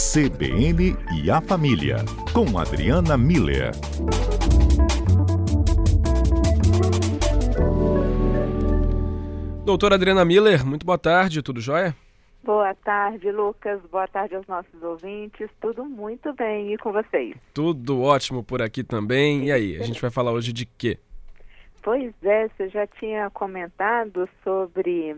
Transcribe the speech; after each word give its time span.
CBN 0.00 0.96
e 1.12 1.30
a 1.30 1.42
Família, 1.42 1.98
com 2.32 2.58
Adriana 2.58 3.18
Miller. 3.18 3.70
Doutora 9.62 9.96
Adriana 9.96 10.24
Miller, 10.24 10.64
muito 10.64 10.86
boa 10.86 10.96
tarde, 10.96 11.42
tudo 11.42 11.60
jóia? 11.60 11.94
Boa 12.42 12.74
tarde, 12.76 13.30
Lucas. 13.30 13.78
Boa 13.92 14.08
tarde 14.08 14.36
aos 14.36 14.46
nossos 14.46 14.82
ouvintes. 14.82 15.50
Tudo 15.60 15.84
muito 15.84 16.32
bem. 16.32 16.72
E 16.72 16.78
com 16.78 16.92
vocês? 16.92 17.36
Tudo 17.52 18.00
ótimo 18.00 18.42
por 18.42 18.62
aqui 18.62 18.82
também. 18.82 19.48
E 19.48 19.52
aí, 19.52 19.76
a 19.76 19.84
gente 19.84 20.00
vai 20.00 20.10
falar 20.10 20.32
hoje 20.32 20.50
de 20.50 20.64
quê? 20.64 20.98
Pois 21.82 22.14
é, 22.22 22.48
você 22.48 22.70
já 22.70 22.86
tinha 22.86 23.28
comentado 23.28 24.26
sobre 24.42 25.14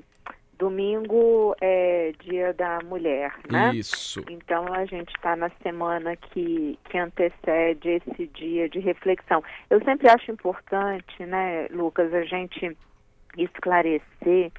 domingo 0.59 1.57
é 1.61 2.13
dia 2.21 2.53
da 2.53 2.79
mulher, 2.85 3.35
né? 3.51 3.75
Isso. 3.75 4.23
Então 4.29 4.73
a 4.73 4.85
gente 4.85 5.15
está 5.17 5.35
na 5.35 5.51
semana 5.63 6.17
que, 6.17 6.79
que 6.85 6.99
antecede 6.99 7.89
esse 7.89 8.27
dia 8.29 8.69
de 8.69 8.79
reflexão. 8.79 9.43
Eu 9.69 9.83
sempre 9.85 10.09
acho 10.09 10.31
importante, 10.31 11.25
né, 11.25 11.67
Lucas, 11.71 12.13
a 12.15 12.23
gente 12.25 12.77
esclarecer 13.37 14.53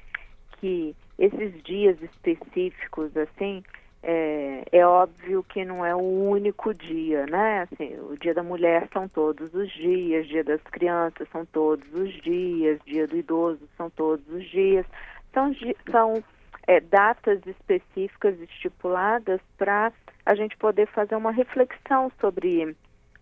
que 0.60 0.94
esses 1.18 1.62
dias 1.62 1.96
específicos, 2.02 3.16
assim, 3.16 3.62
é, 4.06 4.64
é, 4.70 4.86
óbvio 4.86 5.42
que 5.44 5.64
não 5.64 5.84
é 5.84 5.94
o 5.94 6.28
único 6.28 6.74
dia, 6.74 7.24
né? 7.26 7.62
Assim, 7.62 7.96
o 8.00 8.16
dia 8.18 8.34
da 8.34 8.42
mulher 8.42 8.86
são 8.92 9.08
todos 9.08 9.54
os 9.54 9.72
dias, 9.72 10.26
dia 10.26 10.44
das 10.44 10.60
crianças 10.64 11.26
são 11.32 11.46
todos 11.46 11.86
os 11.94 12.12
dias, 12.22 12.78
dia 12.84 13.06
do 13.06 13.16
idoso 13.16 13.60
são 13.78 13.88
todos 13.88 14.26
os 14.28 14.44
dias. 14.50 14.84
São, 15.34 15.52
são 15.90 16.24
é, 16.66 16.80
datas 16.80 17.40
específicas 17.46 18.40
estipuladas 18.40 19.40
para 19.58 19.92
a 20.24 20.34
gente 20.34 20.56
poder 20.56 20.86
fazer 20.86 21.16
uma 21.16 21.32
reflexão 21.32 22.10
sobre 22.20 22.74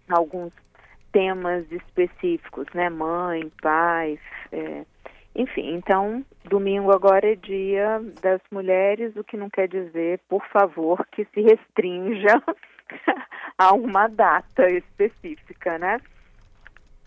alguns 0.09 0.53
temas 1.11 1.71
específicos, 1.73 2.67
né? 2.75 2.89
Mãe, 2.89 3.51
pai, 3.61 4.19
é, 4.53 4.85
enfim, 5.35 5.75
então, 5.75 6.25
domingo 6.45 6.93
agora 6.93 7.33
é 7.33 7.35
dia 7.35 8.01
das 8.21 8.41
mulheres, 8.51 9.17
o 9.17 9.25
que 9.25 9.37
não 9.37 9.49
quer 9.49 9.67
dizer, 9.67 10.21
por 10.29 10.47
favor, 10.49 11.07
que 11.13 11.25
se 11.27 11.41
restrinja 11.41 12.43
a 13.57 13.73
uma 13.75 14.09
data 14.09 14.69
específica, 14.71 15.79
né? 15.79 15.99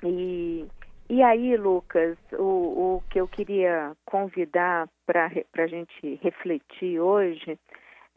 E, 0.04 0.66
e 1.10 1.22
aí, 1.22 1.56
Lucas, 1.56 2.18
o, 2.34 2.98
o 2.98 3.04
que 3.10 3.20
eu 3.20 3.28
queria 3.28 3.96
convidar 4.06 4.90
para 5.06 5.30
a 5.58 5.68
gente 5.68 6.20
refletir 6.22 7.00
hoje 7.00 7.60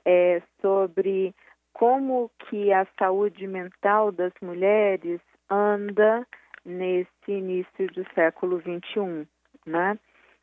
é 0.05 0.43
sobre 0.61 1.35
como 1.73 2.31
que 2.49 2.73
a 2.73 2.87
saúde 2.99 3.47
mental 3.47 4.11
das 4.11 4.33
mulheres 4.41 5.21
anda 5.51 6.27
nesse 6.65 7.11
início 7.29 7.87
do 7.89 8.05
século 8.15 8.61
XXI 8.61 9.27
né? 9.69 9.99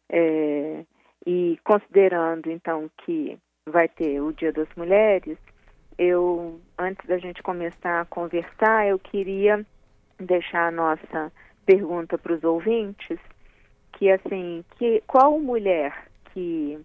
É, 0.10 0.86
e 1.26 1.60
considerando 1.64 2.50
então 2.50 2.90
que 3.04 3.38
vai 3.68 3.90
ter 3.90 4.22
o 4.22 4.32
Dia 4.32 4.54
das 4.54 4.70
Mulheres, 4.76 5.38
eu 5.98 6.62
antes 6.78 7.06
da 7.08 7.18
gente 7.18 7.42
começar 7.42 8.02
a 8.02 8.06
conversar, 8.06 8.88
eu 8.88 9.00
queria 9.00 9.66
deixar 10.20 10.68
a 10.68 10.72
nossa 10.72 11.32
pergunta 11.66 12.18
para 12.18 12.34
os 12.34 12.44
ouvintes, 12.44 13.18
que 13.94 14.10
assim, 14.10 14.64
que 14.78 15.02
qual 15.08 15.40
mulher 15.40 16.08
que 16.34 16.78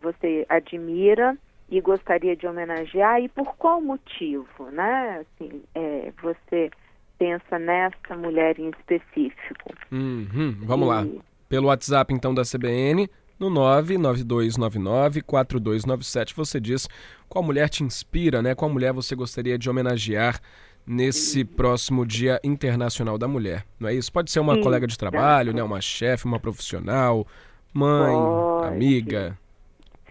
você 0.00 0.46
admira 0.48 1.36
e 1.70 1.80
gostaria 1.80 2.36
de 2.36 2.46
homenagear 2.46 3.22
e 3.22 3.28
por 3.28 3.56
qual 3.56 3.80
motivo, 3.80 4.70
né? 4.70 5.24
Assim, 5.24 5.62
é, 5.74 6.12
você 6.22 6.70
pensa 7.18 7.58
nessa 7.58 8.16
mulher 8.16 8.58
em 8.58 8.70
específico? 8.70 9.72
Uhum, 9.90 10.56
vamos 10.62 10.86
e, 10.86 10.90
lá 10.90 11.06
pelo 11.48 11.68
WhatsApp 11.68 12.12
então 12.12 12.34
da 12.34 12.42
CBN, 12.42 13.08
no 13.38 13.48
992994297. 13.50 16.34
Você 16.34 16.60
diz 16.60 16.88
qual 17.28 17.44
mulher 17.44 17.68
te 17.68 17.84
inspira, 17.84 18.42
né? 18.42 18.56
Qual 18.56 18.70
mulher 18.70 18.92
você 18.92 19.14
gostaria 19.14 19.56
de 19.56 19.70
homenagear 19.70 20.40
nesse 20.86 21.44
próximo 21.44 22.04
Dia 22.04 22.40
Internacional 22.44 23.16
da 23.16 23.26
Mulher. 23.26 23.64
Não 23.78 23.88
é 23.88 23.94
isso? 23.94 24.12
Pode 24.12 24.30
ser 24.30 24.40
uma 24.40 24.54
Sim, 24.54 24.62
colega 24.62 24.86
de 24.86 24.98
trabalho, 24.98 25.52
né? 25.52 25.62
Uma 25.62 25.80
chefe, 25.80 26.26
uma 26.26 26.38
profissional, 26.38 27.26
mãe, 27.72 28.16
Pode. 28.16 28.74
amiga. 28.74 29.38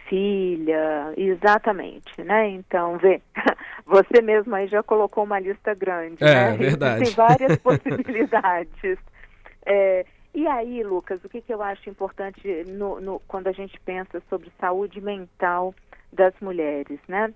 Filha, 0.10 1.14
exatamente, 1.16 2.22
né? 2.24 2.50
Então, 2.50 2.98
vê, 2.98 3.22
você 3.86 4.22
mesmo 4.22 4.54
aí 4.54 4.68
já 4.68 4.84
colocou 4.84 5.24
uma 5.24 5.40
lista 5.40 5.74
grande, 5.74 6.24
é, 6.24 6.52
né? 6.52 6.58
verdade. 6.58 7.06
Tem 7.06 7.14
várias 7.14 7.58
possibilidades. 7.62 8.98
É, 9.66 10.06
e 10.34 10.48
aí, 10.48 10.84
Lucas, 10.84 11.24
o 11.24 11.30
que, 11.30 11.42
que 11.42 11.54
eu 11.54 11.62
acho 11.62 11.90
importante 11.90 12.42
no, 12.66 13.00
no, 13.00 13.20
quando 13.28 13.48
a 13.48 13.52
gente 13.52 13.80
pensa 13.82 14.22
sobre 14.30 14.52
saúde 14.60 15.00
mental 15.00 15.74
das 16.12 16.34
mulheres, 16.42 17.00
né? 17.08 17.32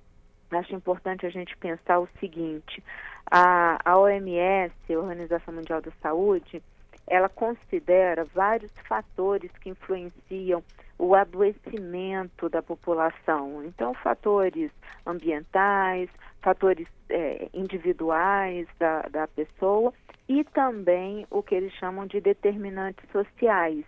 Acho 0.51 0.75
importante 0.75 1.25
a 1.25 1.29
gente 1.29 1.55
pensar 1.57 1.99
o 1.99 2.07
seguinte: 2.19 2.83
a, 3.29 3.79
a 3.83 3.97
OMS, 3.97 4.73
a 4.89 4.99
Organização 4.99 5.53
Mundial 5.53 5.81
da 5.81 5.91
Saúde, 6.01 6.61
ela 7.07 7.29
considera 7.29 8.25
vários 8.25 8.71
fatores 8.87 9.51
que 9.61 9.69
influenciam 9.69 10.63
o 10.99 11.15
adoecimento 11.15 12.49
da 12.49 12.61
população. 12.61 13.63
Então, 13.63 13.93
fatores 13.93 14.71
ambientais, 15.05 16.09
fatores 16.41 16.87
é, 17.09 17.49
individuais 17.53 18.67
da, 18.79 19.03
da 19.03 19.27
pessoa 19.27 19.93
e 20.27 20.43
também 20.43 21.25
o 21.29 21.41
que 21.41 21.55
eles 21.55 21.73
chamam 21.73 22.05
de 22.05 22.19
determinantes 22.19 23.09
sociais, 23.11 23.85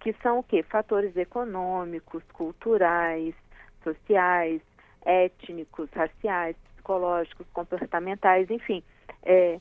que 0.00 0.14
são 0.22 0.38
o 0.38 0.42
quê? 0.42 0.62
Fatores 0.62 1.16
econômicos, 1.16 2.22
culturais, 2.32 3.34
sociais, 3.82 4.62
étnicos, 5.04 5.90
raciais, 5.92 6.56
psicológicos, 6.88 7.46
comportamentais, 7.52 8.50
enfim, 8.50 8.82
é, 9.22 9.60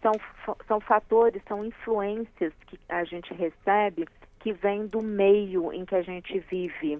são, 0.00 0.12
são 0.66 0.80
fatores, 0.80 1.42
são 1.46 1.64
influências 1.64 2.52
que 2.66 2.80
a 2.88 3.04
gente 3.04 3.32
recebe 3.34 4.08
que 4.40 4.52
vêm 4.52 4.86
do 4.86 5.02
meio 5.02 5.72
em 5.72 5.84
que 5.84 5.94
a 5.94 6.02
gente 6.02 6.38
vive. 6.50 6.98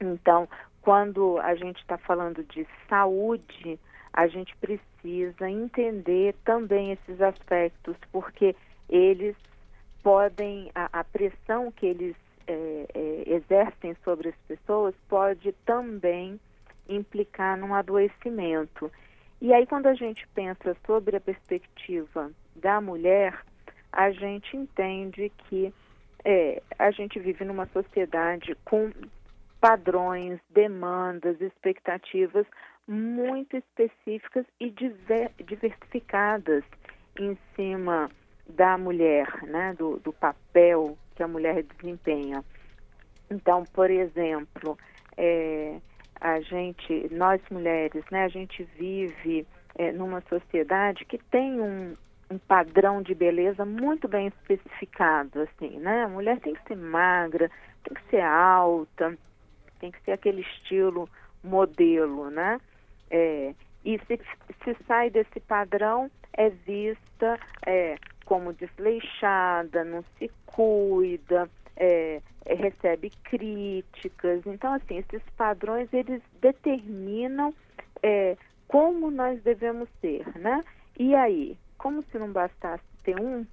Então, 0.00 0.48
quando 0.80 1.38
a 1.40 1.54
gente 1.54 1.78
está 1.80 1.98
falando 1.98 2.42
de 2.44 2.66
saúde, 2.88 3.78
a 4.12 4.26
gente 4.26 4.56
precisa 4.56 5.48
entender 5.48 6.34
também 6.44 6.92
esses 6.92 7.20
aspectos, 7.20 7.96
porque 8.10 8.56
eles 8.88 9.36
podem, 10.02 10.70
a, 10.74 11.00
a 11.00 11.04
pressão 11.04 11.70
que 11.70 11.86
eles 11.86 12.16
é, 12.46 12.86
é, 12.94 13.34
exercem 13.34 13.96
sobre 14.04 14.30
as 14.30 14.36
pessoas 14.48 14.94
pode 15.08 15.52
também 15.64 16.40
implicar 16.88 17.56
num 17.56 17.74
adoecimento. 17.74 18.90
E 19.40 19.52
aí, 19.52 19.66
quando 19.66 19.86
a 19.86 19.94
gente 19.94 20.26
pensa 20.28 20.76
sobre 20.86 21.16
a 21.16 21.20
perspectiva 21.20 22.30
da 22.54 22.80
mulher, 22.80 23.38
a 23.92 24.10
gente 24.10 24.56
entende 24.56 25.30
que 25.48 25.72
é, 26.24 26.62
a 26.78 26.90
gente 26.90 27.18
vive 27.18 27.44
numa 27.44 27.66
sociedade 27.66 28.56
com 28.64 28.90
padrões, 29.60 30.40
demandas, 30.50 31.40
expectativas 31.40 32.46
muito 32.86 33.56
específicas 33.56 34.44
e 34.58 34.70
diver, 34.70 35.30
diversificadas 35.44 36.64
em 37.18 37.38
cima 37.54 38.10
da 38.48 38.76
mulher, 38.76 39.26
né, 39.44 39.74
do, 39.74 39.98
do 39.98 40.12
papel 40.12 40.96
que 41.14 41.22
a 41.22 41.28
mulher 41.28 41.62
desempenha. 41.62 42.44
Então, 43.30 43.64
por 43.72 43.90
exemplo, 43.90 44.76
é, 45.16 45.80
a 46.22 46.40
gente, 46.40 47.08
nós 47.10 47.40
mulheres, 47.50 48.04
né, 48.10 48.24
a 48.24 48.28
gente 48.28 48.62
vive 48.78 49.44
é, 49.74 49.90
numa 49.90 50.20
sociedade 50.28 51.04
que 51.04 51.18
tem 51.18 51.60
um, 51.60 51.96
um 52.30 52.38
padrão 52.38 53.02
de 53.02 53.12
beleza 53.12 53.64
muito 53.64 54.06
bem 54.06 54.28
especificado, 54.28 55.40
assim, 55.40 55.80
né? 55.80 56.04
A 56.04 56.08
mulher 56.08 56.38
tem 56.38 56.54
que 56.54 56.62
ser 56.68 56.76
magra, 56.76 57.50
tem 57.82 57.94
que 57.94 58.08
ser 58.08 58.20
alta, 58.20 59.18
tem 59.80 59.90
que 59.90 60.00
ser 60.04 60.12
aquele 60.12 60.42
estilo 60.42 61.08
modelo, 61.42 62.30
né? 62.30 62.60
É, 63.10 63.52
e 63.84 63.98
se, 64.06 64.20
se 64.62 64.76
sai 64.86 65.10
desse 65.10 65.40
padrão, 65.40 66.08
é 66.34 66.50
vista 66.50 67.36
é, 67.66 67.96
como 68.24 68.52
desleixada, 68.52 69.84
não 69.84 70.04
se 70.18 70.30
cuida, 70.46 71.50
é, 71.76 72.22
é, 72.44 72.54
recebe 72.54 73.10
críticas. 73.24 74.42
Então, 74.46 74.72
assim, 74.74 74.98
esses 74.98 75.22
padrões, 75.36 75.92
eles 75.92 76.22
determinam 76.40 77.54
é, 78.02 78.36
como 78.68 79.10
nós 79.10 79.40
devemos 79.42 79.88
ser, 80.00 80.26
né? 80.38 80.64
E 80.98 81.14
aí, 81.14 81.56
como 81.78 82.02
se 82.02 82.18
não 82.18 82.30
bastasse 82.32 82.84
ter 83.04 83.18
um, 83.20 83.46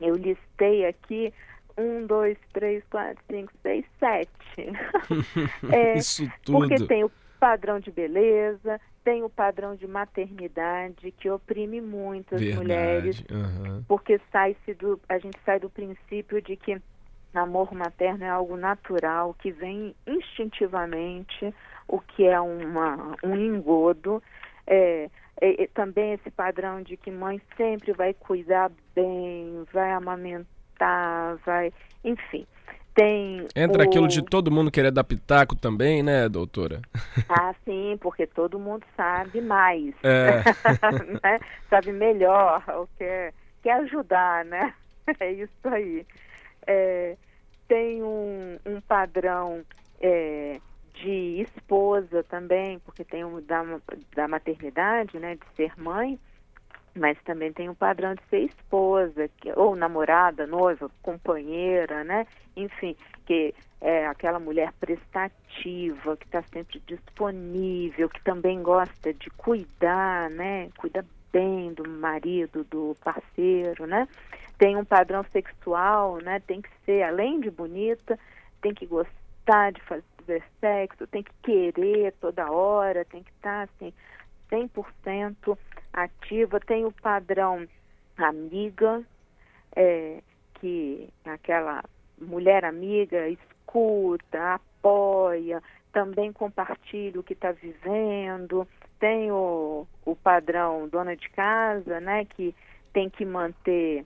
eu 0.00 0.14
listei 0.14 0.86
aqui 0.86 1.32
um, 1.76 2.06
dois, 2.06 2.38
três, 2.52 2.82
quatro, 2.90 3.22
cinco, 3.30 3.52
seis, 3.62 3.84
sete. 3.98 4.30
é, 5.72 5.98
Isso 5.98 6.30
tudo. 6.44 6.68
Porque 6.68 6.86
tem 6.86 7.04
o 7.04 7.10
padrão 7.38 7.78
de 7.78 7.90
beleza, 7.90 8.80
tem 9.04 9.22
o 9.22 9.30
padrão 9.30 9.76
de 9.76 9.86
maternidade 9.86 11.10
que 11.12 11.30
oprime 11.30 11.80
muito 11.80 12.34
as 12.34 12.40
Verdade, 12.40 12.58
mulheres, 12.60 13.24
aham. 13.30 13.84
porque 13.86 14.20
sai-se 14.32 14.74
do, 14.74 14.98
a 15.08 15.18
gente 15.18 15.38
sai 15.44 15.60
do 15.60 15.70
princípio 15.70 16.40
de 16.42 16.56
que 16.56 16.80
amor 17.38 17.72
materno 17.74 18.24
é 18.24 18.28
algo 18.28 18.56
natural, 18.56 19.34
que 19.34 19.50
vem 19.50 19.94
instintivamente, 20.06 21.54
o 21.88 22.00
que 22.00 22.26
é 22.26 22.40
uma, 22.40 23.16
um 23.22 23.36
engodo. 23.36 24.22
É, 24.66 25.08
é, 25.40 25.64
é 25.64 25.66
também 25.68 26.12
esse 26.14 26.30
padrão 26.30 26.82
de 26.82 26.96
que 26.96 27.10
mãe 27.10 27.40
sempre 27.56 27.92
vai 27.92 28.14
cuidar 28.14 28.70
bem, 28.94 29.64
vai 29.72 29.92
amamentar, 29.92 31.36
vai. 31.44 31.72
Enfim. 32.04 32.46
Tem 32.96 33.46
Entra 33.54 33.82
o... 33.82 33.86
aquilo 33.86 34.08
de 34.08 34.22
todo 34.22 34.50
mundo 34.50 34.70
querer 34.70 34.90
dar 34.90 35.04
pitaco 35.04 35.54
também, 35.54 36.02
né, 36.02 36.28
doutora? 36.28 36.80
Ah, 37.28 37.54
sim, 37.64 37.98
porque 38.00 38.26
todo 38.26 38.58
mundo 38.58 38.84
sabe 38.96 39.40
mais. 39.40 39.94
É. 40.02 40.42
né? 41.22 41.40
Sabe 41.68 41.92
melhor, 41.92 42.62
quer, 42.96 43.34
quer 43.62 43.72
ajudar, 43.80 44.44
né? 44.44 44.72
É 45.20 45.30
isso 45.30 45.50
aí. 45.64 46.06
É, 46.66 47.16
tem 47.68 48.02
um, 48.02 48.58
um 48.64 48.80
padrão 48.80 49.64
é, 50.00 50.60
de 50.94 51.42
esposa 51.42 52.22
também, 52.24 52.78
porque 52.80 53.04
tem 53.04 53.24
um 53.24 53.40
da, 53.42 53.62
da 54.14 54.28
maternidade, 54.28 55.18
né, 55.18 55.36
de 55.36 55.56
ser 55.56 55.72
mãe, 55.76 56.18
mas 56.94 57.18
também 57.22 57.52
tem 57.52 57.68
um 57.68 57.74
padrão 57.74 58.14
de 58.14 58.22
ser 58.28 58.40
esposa, 58.40 59.28
que, 59.36 59.52
ou 59.52 59.76
namorada, 59.76 60.46
noiva, 60.46 60.90
companheira, 61.02 62.02
né? 62.02 62.26
Enfim, 62.56 62.96
que 63.26 63.54
é 63.80 64.06
aquela 64.06 64.38
mulher 64.38 64.72
prestativa, 64.80 66.16
que 66.16 66.24
está 66.24 66.42
sempre 66.44 66.82
disponível, 66.86 68.08
que 68.08 68.22
também 68.24 68.62
gosta 68.62 69.12
de 69.12 69.28
cuidar, 69.30 70.30
né? 70.30 70.70
Cuida 70.78 71.04
bem 71.30 71.74
do 71.74 71.86
marido, 71.86 72.64
do 72.64 72.96
parceiro, 73.04 73.86
né? 73.86 74.08
Tem 74.58 74.76
um 74.76 74.84
padrão 74.84 75.24
sexual, 75.32 76.18
né? 76.18 76.40
Tem 76.40 76.62
que 76.62 76.70
ser, 76.84 77.02
além 77.02 77.40
de 77.40 77.50
bonita, 77.50 78.18
tem 78.60 78.72
que 78.72 78.86
gostar 78.86 79.72
de 79.72 79.80
fazer 79.82 80.42
sexo, 80.60 81.06
tem 81.06 81.22
que 81.22 81.32
querer 81.42 82.12
toda 82.20 82.50
hora, 82.50 83.04
tem 83.04 83.22
que 83.22 83.30
estar 83.30 83.66
tá, 83.66 83.72
assim 83.74 83.92
100% 84.50 85.58
ativa, 85.92 86.60
tem 86.60 86.84
o 86.84 86.92
padrão 86.92 87.66
amiga, 88.16 89.02
é, 89.74 90.22
que 90.54 91.08
aquela 91.24 91.82
mulher 92.18 92.64
amiga 92.64 93.28
escuta, 93.28 94.54
apoia, 94.54 95.62
também 95.92 96.32
compartilha 96.32 97.20
o 97.20 97.22
que 97.22 97.32
está 97.32 97.52
vivendo, 97.52 98.66
tem 98.98 99.30
o, 99.30 99.86
o 100.04 100.16
padrão 100.16 100.88
dona 100.88 101.16
de 101.16 101.28
casa, 101.30 102.00
né, 102.00 102.24
que 102.24 102.54
tem 102.92 103.10
que 103.10 103.24
manter 103.24 104.04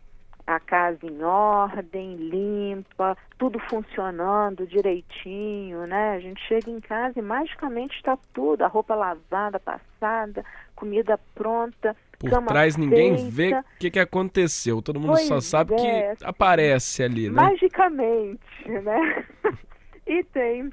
a 0.50 0.60
casa 0.60 0.98
em 1.06 1.22
ordem, 1.22 2.16
limpa, 2.16 3.16
tudo 3.38 3.58
funcionando 3.60 4.66
direitinho, 4.66 5.86
né? 5.86 6.12
A 6.16 6.20
gente 6.20 6.40
chega 6.48 6.68
em 6.70 6.80
casa 6.80 7.18
e 7.18 7.22
magicamente 7.22 7.94
está 7.96 8.18
tudo, 8.32 8.62
a 8.62 8.66
roupa 8.66 8.94
lavada, 8.94 9.60
passada, 9.60 10.44
comida 10.74 11.18
pronta. 11.34 11.96
Por 12.18 12.30
trás 12.44 12.76
ninguém 12.76 13.16
feita. 13.16 13.30
vê 13.30 13.54
o 13.54 13.64
que, 13.78 13.90
que 13.92 13.98
aconteceu. 14.00 14.82
Todo 14.82 14.98
mundo 15.00 15.12
Pois 15.12 15.26
só 15.26 15.40
sabe 15.40 15.72
é, 15.74 16.14
que 16.16 16.24
aparece 16.24 17.02
ali, 17.02 17.30
né? 17.30 17.42
Magicamente, 17.42 18.68
né? 18.68 19.24
e 20.06 20.22
tem 20.24 20.70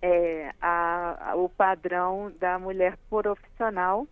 é, 0.00 0.50
a, 0.62 1.32
a- 1.32 1.36
o 1.36 1.48
padrão 1.48 2.32
da 2.40 2.58
mulher 2.58 2.96
profissional 3.10 4.06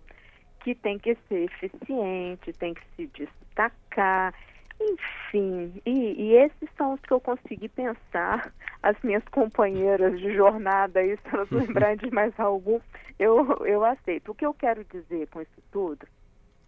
que 0.60 0.74
tem 0.74 0.98
que 0.98 1.16
ser 1.28 1.44
eficiente, 1.44 2.52
tem 2.54 2.74
que 2.74 2.82
se 2.96 3.06
destacar, 3.06 4.34
enfim. 4.80 5.80
E, 5.84 5.90
e 5.90 6.34
esses 6.34 6.68
são 6.76 6.94
os 6.94 7.00
que 7.00 7.12
eu 7.12 7.20
consegui 7.20 7.68
pensar, 7.68 8.52
as 8.82 8.96
minhas 9.02 9.24
companheiras 9.28 10.18
de 10.18 10.34
jornada 10.34 11.00
aí, 11.00 11.16
se 11.16 11.34
elas 11.34 11.50
lembrarem 11.50 11.96
de 11.96 12.10
mais 12.10 12.38
algum, 12.38 12.80
eu, 13.18 13.64
eu 13.64 13.84
aceito. 13.84 14.30
O 14.30 14.34
que 14.34 14.46
eu 14.46 14.54
quero 14.54 14.84
dizer 14.84 15.28
com 15.28 15.40
isso 15.40 15.62
tudo 15.72 16.06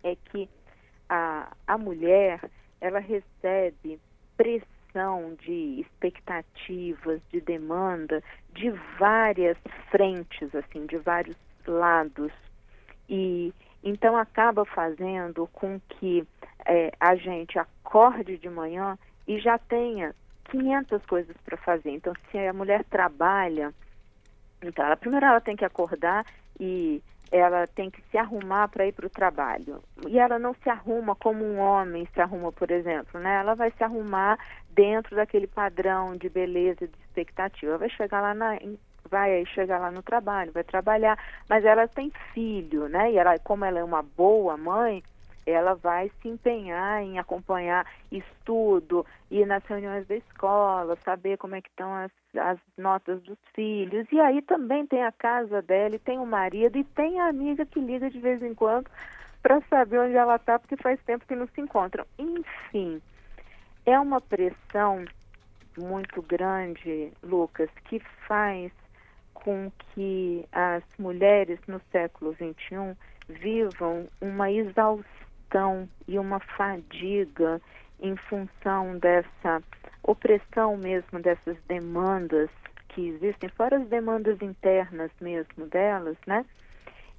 é 0.02 0.16
que 0.16 0.48
a, 1.08 1.52
a 1.66 1.78
mulher, 1.78 2.40
ela 2.80 2.98
recebe 2.98 4.00
pressão 4.36 5.34
de 5.40 5.80
expectativas, 5.80 7.20
de 7.30 7.40
demanda, 7.40 8.22
de 8.52 8.70
várias 8.98 9.56
frentes, 9.90 10.54
assim, 10.54 10.86
de 10.86 10.96
vários 10.98 11.36
lados. 11.66 12.32
E 13.08 13.52
então 13.82 14.16
acaba 14.16 14.64
fazendo 14.64 15.46
com 15.52 15.80
que 15.88 16.26
eh, 16.66 16.92
a 16.98 17.14
gente 17.14 17.58
acorde 17.88 18.36
de 18.36 18.50
manhã 18.50 18.98
e 19.26 19.40
já 19.40 19.58
tenha 19.58 20.14
500 20.50 21.04
coisas 21.06 21.36
para 21.38 21.56
fazer. 21.56 21.90
Então, 21.90 22.12
se 22.30 22.38
a 22.38 22.52
mulher 22.52 22.84
trabalha, 22.84 23.72
então, 24.62 24.84
ela, 24.84 24.96
primeiro 24.96 25.24
ela 25.24 25.40
tem 25.40 25.56
que 25.56 25.64
acordar 25.64 26.26
e 26.60 27.02
ela 27.30 27.66
tem 27.66 27.90
que 27.90 28.02
se 28.10 28.16
arrumar 28.16 28.68
para 28.68 28.86
ir 28.86 28.92
para 28.92 29.06
o 29.06 29.10
trabalho. 29.10 29.82
E 30.06 30.18
ela 30.18 30.38
não 30.38 30.54
se 30.54 30.68
arruma 30.68 31.14
como 31.14 31.44
um 31.44 31.58
homem 31.58 32.08
se 32.12 32.20
arruma, 32.20 32.52
por 32.52 32.70
exemplo, 32.70 33.20
né? 33.20 33.40
Ela 33.40 33.54
vai 33.54 33.70
se 33.70 33.84
arrumar 33.84 34.38
dentro 34.70 35.16
daquele 35.16 35.46
padrão 35.46 36.16
de 36.16 36.28
beleza 36.28 36.86
de 36.86 36.94
expectativa. 37.04 37.78
Vai 37.78 37.90
chegar 37.90 38.20
lá 38.20 38.34
na 38.34 38.58
vai 39.10 39.44
chegar 39.46 39.78
lá 39.78 39.90
no 39.90 40.02
trabalho, 40.02 40.52
vai 40.52 40.62
trabalhar, 40.62 41.18
mas 41.48 41.64
ela 41.64 41.88
tem 41.88 42.12
filho, 42.34 42.88
né? 42.88 43.10
E 43.10 43.16
ela, 43.16 43.38
como 43.38 43.64
ela 43.64 43.78
é 43.78 43.84
uma 43.84 44.02
boa 44.02 44.54
mãe, 44.54 45.02
ela 45.48 45.74
vai 45.74 46.10
se 46.20 46.28
empenhar 46.28 47.02
em 47.02 47.18
acompanhar 47.18 47.86
estudo, 48.12 49.06
ir 49.30 49.46
nas 49.46 49.64
reuniões 49.64 50.06
da 50.06 50.16
escola, 50.16 50.98
saber 51.04 51.38
como 51.38 51.54
é 51.54 51.62
que 51.62 51.68
estão 51.68 51.92
as, 51.94 52.12
as 52.36 52.58
notas 52.76 53.22
dos 53.22 53.38
filhos. 53.54 54.06
E 54.12 54.20
aí 54.20 54.42
também 54.42 54.86
tem 54.86 55.02
a 55.04 55.12
casa 55.12 55.62
dela, 55.62 55.96
e 55.96 55.98
tem 55.98 56.18
o 56.18 56.26
marido, 56.26 56.76
e 56.76 56.84
tem 56.84 57.20
a 57.20 57.28
amiga 57.28 57.64
que 57.64 57.80
liga 57.80 58.10
de 58.10 58.18
vez 58.20 58.42
em 58.42 58.54
quando 58.54 58.90
para 59.42 59.60
saber 59.62 60.00
onde 60.00 60.14
ela 60.14 60.36
está, 60.36 60.58
porque 60.58 60.76
faz 60.76 61.00
tempo 61.04 61.26
que 61.26 61.34
não 61.34 61.46
se 61.48 61.60
encontram. 61.60 62.04
Enfim, 62.18 63.00
é 63.86 63.98
uma 63.98 64.20
pressão 64.20 65.04
muito 65.78 66.20
grande, 66.22 67.12
Lucas, 67.22 67.70
que 67.84 68.00
faz 68.26 68.72
com 69.32 69.70
que 69.94 70.44
as 70.50 70.82
mulheres 70.98 71.60
no 71.68 71.80
século 71.92 72.34
XXI 72.34 72.96
vivam 73.28 74.08
uma 74.20 74.50
exaustão 74.50 75.27
e 76.06 76.18
uma 76.18 76.40
fadiga 76.40 77.60
em 78.00 78.16
função 78.16 78.98
dessa 78.98 79.62
opressão 80.02 80.76
mesmo, 80.76 81.20
dessas 81.20 81.56
demandas 81.66 82.50
que 82.88 83.08
existem, 83.08 83.48
fora 83.50 83.78
as 83.78 83.88
demandas 83.88 84.40
internas 84.40 85.10
mesmo 85.20 85.66
delas, 85.66 86.16
né? 86.26 86.44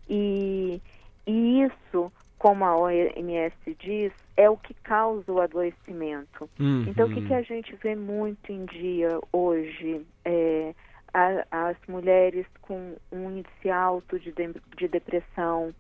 E, 0.08 0.82
e 1.28 1.64
isso, 1.64 2.12
como 2.38 2.66
a 2.66 2.76
OMS 2.78 3.56
diz, 3.80 4.12
é 4.38 4.50
o 4.50 4.58
que 4.58 4.74
causa 4.74 5.32
o 5.32 5.42
adoecimento. 5.42 6.50
Uhum. 6.60 6.86
Então, 6.88 7.08
o 7.08 7.10
que, 7.14 7.22
que 7.22 7.34
a 7.34 7.42
gente 7.42 7.76
vê 7.76 7.96
muito 7.96 8.52
em 8.52 8.66
dia 8.66 9.20
hoje? 9.32 10.06
É, 10.26 10.74
a- 11.14 11.46
as 11.52 11.78
mulheres 11.88 12.46
com 12.62 12.96
um 13.12 13.32
índice 13.32 13.70
alto 13.70 14.20
de, 14.20 14.32
de, 14.32 14.54
de 14.78 14.88
depressão, 14.88 15.74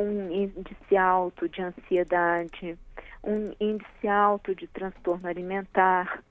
um 0.00 0.32
índice 0.32 0.96
alto 0.96 1.48
de 1.48 1.62
ansiedade, 1.62 2.78
um 3.22 3.52
índice 3.60 4.08
alto 4.08 4.54
de 4.54 4.66
transtorno 4.68 5.28
alimentar. 5.28 6.22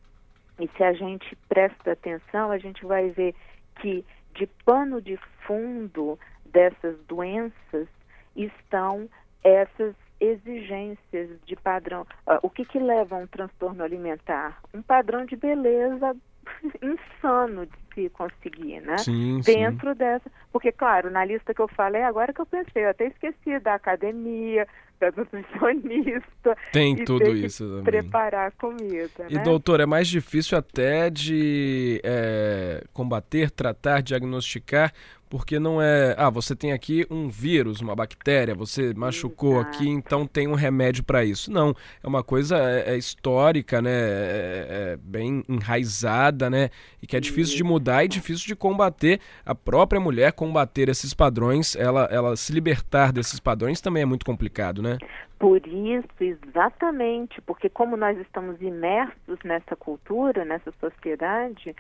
E 0.60 0.68
se 0.76 0.84
a 0.84 0.94
gente 0.94 1.36
presta 1.48 1.94
atenção, 1.94 2.52
a 2.52 2.58
gente 2.58 2.86
vai 2.86 3.10
ver 3.10 3.34
que 3.80 4.04
de 4.34 4.48
pano 4.66 5.02
de 5.02 5.18
fundo 5.46 6.20
dessas 6.46 6.98
doenças 7.06 7.88
estão 8.36 9.10
essas 9.44 9.96
exigências 10.20 11.30
de 11.46 11.56
padrão. 11.56 12.06
Ah, 12.28 12.40
O 12.44 12.50
que, 12.50 12.66
que 12.66 12.80
leva 12.80 13.16
a 13.16 13.20
um 13.20 13.28
transtorno 13.28 13.84
alimentar? 13.84 14.62
Um 14.74 14.82
padrão 14.82 15.26
de 15.26 15.36
beleza 15.36 16.16
insano 16.82 17.66
de 17.66 17.78
se 17.94 18.10
conseguir, 18.10 18.82
né? 18.82 18.98
Sim, 18.98 19.42
sim. 19.42 19.54
Dentro 19.54 19.96
dessa. 19.96 20.30
Porque, 20.52 20.72
claro, 20.72 21.10
na 21.10 21.24
lista 21.26 21.54
que 21.54 21.62
eu 21.62 21.68
falei, 21.68 22.04
agora 22.04 22.34
que 22.34 22.42
eu 22.42 22.46
pensei, 22.46 22.86
eu 22.86 22.90
até 22.90 23.08
esqueci 23.08 23.60
da 23.60 23.76
academia, 23.76 24.68
da 25.00 25.12
nutricionista. 25.16 26.58
Tem 26.72 27.04
tudo 27.04 27.30
isso 27.36 27.64
também. 27.66 27.84
Preparar 27.84 28.48
a 28.48 28.52
comida. 28.52 29.28
E 29.30 29.36
né? 29.36 29.44
doutor, 29.44 29.80
é 29.80 29.86
mais 29.86 30.08
difícil 30.08 30.58
até 30.58 31.10
de 31.10 32.02
é, 32.04 32.84
combater, 32.94 33.50
tratar, 33.50 34.02
diagnosticar, 34.02 34.92
porque 35.30 35.60
não 35.60 35.80
é. 35.80 36.16
Ah, 36.18 36.30
você 36.30 36.56
tem 36.56 36.74
aqui 36.74 37.06
um 37.10 37.30
vírus, 37.30 37.82
uma 37.82 37.96
bactéria, 37.96 38.56
você 38.56 38.94
machucou 38.96 39.62
Exato. 39.62 39.78
aqui, 39.78 39.90
então 39.90 40.26
tem 40.26 40.48
um 40.48 40.56
remédio 40.56 41.04
para 41.04 41.24
isso. 41.24 41.52
Não, 41.52 41.76
é 42.04 42.08
uma 42.08 42.24
coisa 42.24 42.58
é, 42.58 42.96
é 42.96 42.98
histórica, 42.98 43.82
né? 43.82 43.92
É, 43.92 44.68
é 44.70 44.98
bem 44.98 45.44
enraizada, 45.48 46.50
né? 46.50 46.72
E 47.02 47.06
que 47.06 47.16
é 47.16 47.20
difícil 47.20 47.56
de 47.56 47.64
mudar 47.64 47.89
mudar 47.90 48.04
e 48.04 48.08
difícil 48.08 48.46
de 48.46 48.56
combater 48.56 49.20
a 49.46 49.56
própria 49.56 50.00
mulher 50.00 50.32
combater 50.34 50.90
esses 50.90 51.14
padrões, 51.14 51.76
ela, 51.76 52.08
ela 52.12 52.36
se 52.36 52.54
libertar 52.54 53.12
desses 53.12 53.40
padrões 53.40 53.82
também 53.82 54.04
é 54.04 54.06
muito 54.06 54.26
complicado, 54.26 54.82
né? 54.82 54.98
Por 55.40 55.66
isso, 55.66 56.08
exatamente, 56.20 57.42
porque 57.42 57.70
como 57.70 57.98
nós 57.98 58.18
estamos 58.20 58.62
imersos 58.62 59.40
nessa 59.44 59.76
cultura, 59.76 60.46
nessa 60.46 60.72
sociedade, 60.80 61.76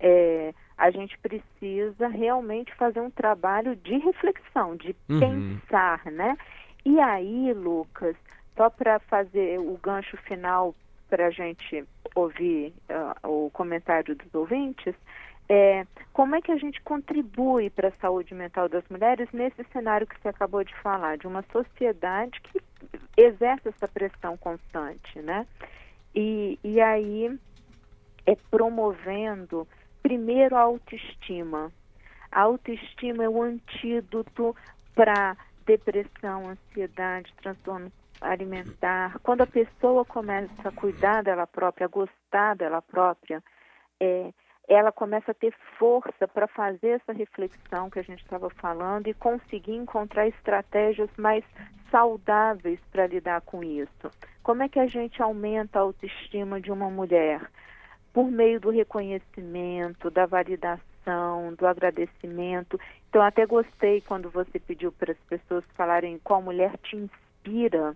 é, 0.00 0.52
a 0.76 0.90
gente 0.90 1.16
precisa 1.18 2.08
realmente 2.08 2.74
fazer 2.74 3.00
um 3.00 3.10
trabalho 3.10 3.74
de 3.76 3.96
reflexão, 3.98 4.76
de 4.76 4.94
uhum. 5.08 5.20
pensar, 5.20 6.04
né? 6.06 6.36
E 6.84 6.98
aí, 7.00 7.52
Lucas, 7.54 8.16
só 8.56 8.68
para 8.68 8.98
fazer 8.98 9.58
o 9.58 9.78
gancho 9.82 10.16
final 10.18 10.74
para 11.08 11.28
a 11.28 11.30
gente 11.30 11.84
ouvir 12.14 12.74
uh, 12.90 13.28
o 13.28 13.50
comentário 13.50 14.14
dos 14.14 14.34
ouvintes, 14.34 14.94
é, 15.48 15.86
como 16.12 16.34
é 16.34 16.40
que 16.40 16.52
a 16.52 16.56
gente 16.56 16.80
contribui 16.82 17.68
para 17.70 17.88
a 17.88 18.00
saúde 18.00 18.34
mental 18.34 18.68
das 18.68 18.84
mulheres 18.88 19.28
nesse 19.32 19.62
cenário 19.72 20.06
que 20.06 20.18
você 20.20 20.28
acabou 20.28 20.64
de 20.64 20.74
falar, 20.76 21.18
de 21.18 21.26
uma 21.26 21.44
sociedade 21.52 22.40
que 22.40 22.60
exerce 23.16 23.68
essa 23.68 23.86
pressão 23.88 24.36
constante, 24.36 25.20
né? 25.20 25.46
E, 26.14 26.58
e 26.62 26.80
aí 26.80 27.38
é 28.26 28.36
promovendo 28.50 29.68
primeiro 30.02 30.56
a 30.56 30.60
autoestima. 30.60 31.70
A 32.30 32.42
autoestima 32.42 33.24
é 33.24 33.28
o 33.28 33.42
antídoto 33.42 34.56
para 34.94 35.36
depressão, 35.66 36.48
ansiedade, 36.48 37.32
transtorno 37.42 37.92
alimentar. 38.20 39.18
Quando 39.22 39.42
a 39.42 39.46
pessoa 39.46 40.04
começa 40.04 40.68
a 40.68 40.72
cuidar 40.72 41.22
dela 41.22 41.46
própria, 41.46 41.86
a 41.86 41.88
gostar 41.88 42.56
dela 42.56 42.80
própria, 42.80 43.42
é, 44.00 44.32
ela 44.68 44.90
começa 44.90 45.30
a 45.30 45.34
ter 45.34 45.54
força 45.78 46.26
para 46.26 46.46
fazer 46.46 46.88
essa 46.88 47.12
reflexão 47.12 47.90
que 47.90 47.98
a 47.98 48.02
gente 48.02 48.22
estava 48.22 48.48
falando 48.50 49.08
e 49.08 49.14
conseguir 49.14 49.74
encontrar 49.74 50.26
estratégias 50.26 51.10
mais 51.16 51.44
saudáveis 51.90 52.80
para 52.90 53.06
lidar 53.06 53.40
com 53.42 53.62
isso. 53.62 54.10
Como 54.42 54.62
é 54.62 54.68
que 54.68 54.78
a 54.78 54.86
gente 54.86 55.22
aumenta 55.22 55.78
a 55.78 55.82
autoestima 55.82 56.60
de 56.60 56.72
uma 56.72 56.90
mulher? 56.90 57.40
Por 58.12 58.30
meio 58.30 58.60
do 58.60 58.70
reconhecimento, 58.70 60.10
da 60.10 60.24
validação, 60.24 61.54
do 61.58 61.66
agradecimento. 61.66 62.78
Então, 63.08 63.22
até 63.22 63.46
gostei 63.46 64.00
quando 64.00 64.30
você 64.30 64.58
pediu 64.58 64.92
para 64.92 65.12
as 65.12 65.18
pessoas 65.28 65.64
falarem 65.74 66.18
qual 66.22 66.40
mulher 66.40 66.76
te 66.78 66.96
inspira, 66.96 67.94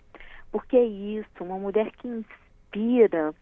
porque 0.52 0.76
é 0.76 0.84
isso, 0.84 1.28
uma 1.40 1.58
mulher 1.58 1.90
que 1.92 2.08
inspira 2.08 3.34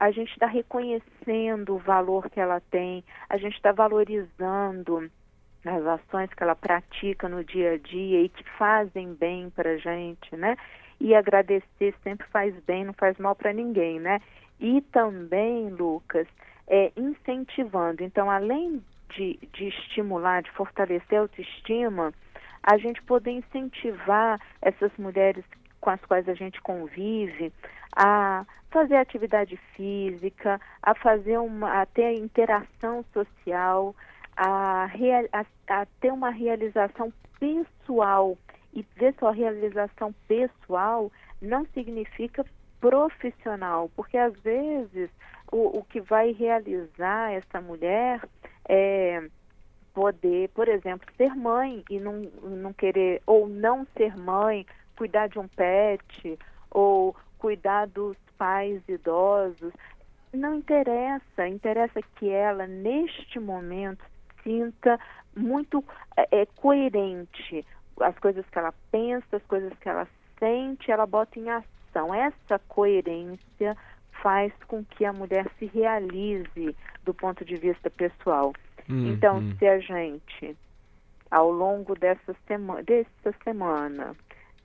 a 0.00 0.10
gente 0.10 0.32
está 0.32 0.46
reconhecendo 0.46 1.74
o 1.74 1.78
valor 1.78 2.30
que 2.30 2.40
ela 2.40 2.58
tem, 2.70 3.04
a 3.28 3.36
gente 3.36 3.54
está 3.54 3.70
valorizando 3.70 5.10
as 5.62 5.86
ações 5.86 6.32
que 6.32 6.42
ela 6.42 6.56
pratica 6.56 7.28
no 7.28 7.44
dia 7.44 7.72
a 7.72 7.76
dia 7.76 8.22
e 8.22 8.30
que 8.30 8.42
fazem 8.56 9.12
bem 9.12 9.50
para 9.50 9.72
a 9.72 9.76
gente, 9.76 10.34
né? 10.34 10.56
E 10.98 11.14
agradecer 11.14 11.94
sempre 12.02 12.26
faz 12.28 12.54
bem, 12.64 12.84
não 12.84 12.94
faz 12.94 13.18
mal 13.18 13.34
para 13.34 13.52
ninguém, 13.52 14.00
né? 14.00 14.20
E 14.58 14.80
também, 14.80 15.68
Lucas, 15.68 16.26
é, 16.66 16.90
incentivando. 16.96 18.02
Então, 18.02 18.30
além 18.30 18.82
de, 19.10 19.38
de 19.52 19.68
estimular, 19.68 20.42
de 20.42 20.50
fortalecer 20.52 21.18
a 21.18 21.22
autoestima, 21.22 22.10
a 22.62 22.78
gente 22.78 23.02
poder 23.02 23.32
incentivar 23.32 24.40
essas 24.62 24.92
mulheres 24.96 25.44
com 25.80 25.90
as 25.90 26.00
quais 26.04 26.28
a 26.28 26.34
gente 26.34 26.60
convive 26.60 27.52
a 27.96 28.44
fazer 28.70 28.96
atividade 28.96 29.56
física, 29.74 30.60
a 30.82 30.94
fazer 30.94 31.38
uma, 31.38 31.82
a 31.82 31.86
ter 31.86 32.14
interação 32.14 33.04
social, 33.12 33.94
a, 34.36 34.88
a, 35.32 35.80
a 35.80 35.86
ter 36.00 36.12
uma 36.12 36.30
realização 36.30 37.12
pessoal. 37.38 38.36
E 38.72 38.86
ver 38.96 39.14
sua 39.18 39.32
realização 39.32 40.14
pessoal 40.28 41.10
não 41.42 41.66
significa 41.74 42.44
profissional, 42.80 43.90
porque 43.96 44.16
às 44.16 44.32
vezes 44.40 45.10
o, 45.50 45.78
o 45.78 45.84
que 45.84 46.00
vai 46.00 46.32
realizar 46.32 47.32
essa 47.32 47.60
mulher 47.60 48.20
é 48.68 49.28
poder, 49.92 50.48
por 50.50 50.68
exemplo, 50.68 51.06
ser 51.16 51.34
mãe 51.34 51.84
e 51.90 51.98
não, 51.98 52.20
não 52.42 52.72
querer, 52.72 53.20
ou 53.26 53.48
não 53.48 53.86
ser 53.96 54.16
mãe, 54.16 54.64
cuidar 55.00 55.28
de 55.28 55.38
um 55.38 55.48
pet, 55.48 56.38
ou 56.70 57.16
cuidar 57.38 57.86
dos 57.86 58.18
pais 58.36 58.82
idosos. 58.86 59.72
Não 60.30 60.56
interessa, 60.56 61.48
interessa 61.48 62.02
que 62.16 62.28
ela, 62.28 62.66
neste 62.66 63.40
momento, 63.40 64.04
sinta 64.42 65.00
muito 65.34 65.82
é, 66.18 66.42
é, 66.42 66.46
coerente 66.46 67.64
as 67.98 68.18
coisas 68.18 68.44
que 68.50 68.58
ela 68.58 68.74
pensa, 68.90 69.38
as 69.38 69.42
coisas 69.44 69.72
que 69.78 69.88
ela 69.88 70.06
sente, 70.38 70.90
ela 70.90 71.06
bota 71.06 71.38
em 71.38 71.48
ação. 71.48 72.14
Essa 72.14 72.58
coerência 72.68 73.74
faz 74.22 74.52
com 74.68 74.84
que 74.84 75.06
a 75.06 75.14
mulher 75.14 75.50
se 75.58 75.64
realize 75.64 76.76
do 77.04 77.14
ponto 77.14 77.42
de 77.42 77.56
vista 77.56 77.88
pessoal. 77.88 78.52
Hum, 78.88 79.12
então, 79.12 79.38
hum. 79.38 79.54
se 79.58 79.66
a 79.66 79.78
gente, 79.78 80.54
ao 81.30 81.50
longo 81.50 81.94
dessa, 81.94 82.36
sema 82.46 82.82
dessa 82.82 83.34
semana, 83.42 84.14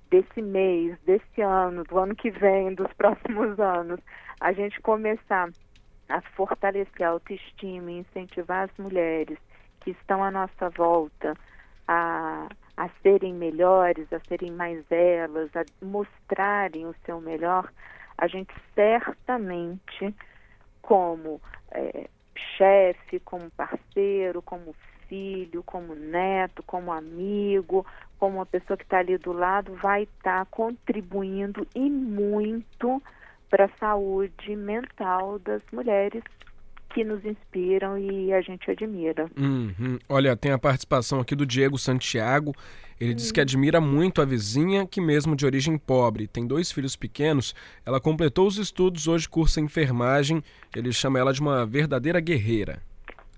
desse 0.09 0.41
mês, 0.41 0.97
desse 1.05 1.41
ano, 1.41 1.83
do 1.83 1.97
ano 1.97 2.15
que 2.15 2.29
vem, 2.29 2.74
dos 2.74 2.91
próximos 2.93 3.59
anos, 3.59 4.00
a 4.39 4.51
gente 4.53 4.79
começar 4.81 5.50
a 6.09 6.21
fortalecer 6.21 7.05
a 7.05 7.09
autoestima 7.09 7.91
e 7.91 8.00
incentivar 8.00 8.69
as 8.69 8.77
mulheres 8.77 9.38
que 9.81 9.91
estão 9.91 10.24
à 10.24 10.31
nossa 10.31 10.69
volta 10.69 11.35
a, 11.88 12.47
a 12.77 12.89
serem 13.01 13.33
melhores, 13.33 14.12
a 14.12 14.19
serem 14.27 14.51
mais 14.51 14.83
elas, 14.91 15.50
a 15.55 15.65
mostrarem 15.83 16.85
o 16.85 16.95
seu 17.05 17.21
melhor, 17.21 17.71
a 18.17 18.27
gente 18.27 18.53
certamente, 18.74 20.15
como 20.81 21.41
é, 21.71 22.07
chefe, 22.57 23.19
como 23.19 23.50
parceiro, 23.51 24.41
como 24.41 24.75
filho, 25.07 25.63
como 25.63 25.93
neto, 25.93 26.63
como 26.63 26.91
amigo, 26.91 27.85
como 28.19 28.38
uma 28.38 28.45
pessoa 28.45 28.77
que 28.77 28.84
está 28.84 29.00
ali 29.00 29.17
do 29.17 29.31
lado, 29.31 29.74
vai 29.81 30.03
estar 30.03 30.39
tá 30.39 30.45
contribuindo 30.45 31.67
e 31.75 31.89
muito 31.89 33.01
para 33.50 33.65
a 33.65 33.69
saúde 33.79 34.55
mental 34.55 35.39
das 35.39 35.62
mulheres 35.72 36.24
que 36.95 37.03
nos 37.03 37.24
inspiram 37.25 37.98
e 37.98 38.34
a 38.34 38.39
gente 38.39 38.72
admira. 38.72 39.29
Uhum. 39.38 40.00
Olha, 40.07 40.36
tem 40.36 40.53
a 40.53 40.57
participação 40.57 41.19
aqui 41.19 41.36
do 41.36 41.45
Diego 41.45 41.77
Santiago. 41.77 42.53
Ele 43.00 43.13
diz 43.13 43.34
que 43.34 43.41
admira 43.41 43.81
muito 43.81 44.22
a 44.22 44.25
vizinha, 44.25 44.88
que 44.88 45.01
mesmo 45.01 45.36
de 45.36 45.45
origem 45.45 45.77
pobre, 45.77 46.25
tem 46.25 46.48
dois 46.48 46.72
filhos 46.72 46.95
pequenos. 46.95 47.53
Ela 47.86 48.00
completou 48.00 48.48
os 48.48 48.57
estudos, 48.57 49.10
hoje 49.10 49.27
cursa 49.27 49.60
enfermagem. 49.60 50.41
Ele 50.74 50.93
chama 50.93 51.19
ela 51.19 51.34
de 51.34 51.41
uma 51.41 51.65
verdadeira 51.65 52.22
guerreira. 52.22 52.81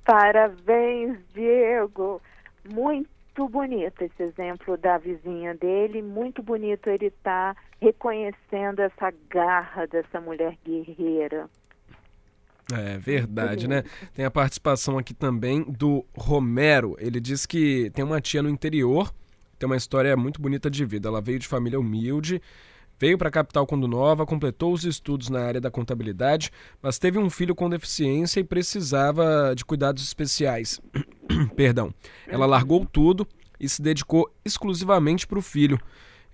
Parabéns, 0.05 1.17
Diego. 1.33 2.21
Muito 2.71 3.16
bonito 3.45 4.01
esse 4.01 4.23
exemplo 4.23 4.77
da 4.77 4.97
vizinha 4.97 5.53
dele, 5.53 6.01
muito 6.01 6.41
bonito 6.41 6.89
ele 6.89 7.07
estar 7.07 7.53
tá 7.53 7.61
reconhecendo 7.81 8.79
essa 8.79 9.13
garra 9.29 9.85
dessa 9.85 10.21
mulher 10.21 10.57
guerreira. 10.63 11.49
É 12.73 12.97
verdade, 12.97 13.67
né? 13.67 13.83
Tem 14.13 14.23
a 14.23 14.31
participação 14.31 14.97
aqui 14.97 15.13
também 15.13 15.63
do 15.63 16.05
Romero. 16.17 16.95
Ele 16.99 17.19
diz 17.19 17.45
que 17.45 17.89
tem 17.91 18.03
uma 18.03 18.21
tia 18.21 18.41
no 18.41 18.49
interior, 18.49 19.13
tem 19.59 19.67
uma 19.67 19.77
história 19.77 20.15
muito 20.15 20.41
bonita 20.41 20.69
de 20.69 20.85
vida. 20.85 21.09
Ela 21.09 21.21
veio 21.21 21.39
de 21.39 21.47
família 21.47 21.79
humilde, 21.79 22.41
Veio 22.99 23.17
para 23.17 23.27
a 23.27 23.31
capital 23.31 23.67
quando 23.67 23.87
nova, 23.87 24.25
completou 24.25 24.73
os 24.73 24.83
estudos 24.83 25.29
na 25.29 25.41
área 25.41 25.61
da 25.61 25.69
contabilidade, 25.69 26.51
mas 26.81 26.97
teve 26.97 27.19
um 27.19 27.29
filho 27.29 27.53
com 27.53 27.69
deficiência 27.69 28.39
e 28.39 28.43
precisava 28.43 29.53
de 29.55 29.63
cuidados 29.63 30.01
especiais. 30.03 30.81
Perdão. 31.55 31.93
Ela 32.27 32.45
largou 32.45 32.85
tudo 32.85 33.27
e 33.59 33.67
se 33.67 33.81
dedicou 33.81 34.31
exclusivamente 34.45 35.25
para 35.25 35.39
o 35.39 35.41
filho. 35.41 35.79